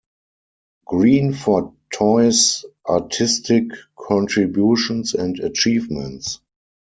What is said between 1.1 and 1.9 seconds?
for